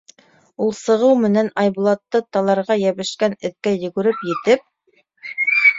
[0.67, 4.67] Ул сығыу менән Айбулатты таларға йәбешкән эткә йүгереп етеп: